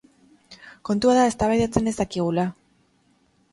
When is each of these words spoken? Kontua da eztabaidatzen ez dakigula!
Kontua 0.89 1.17
da 1.19 1.27
eztabaidatzen 1.33 1.93
ez 1.93 1.95
dakigula! 2.01 2.49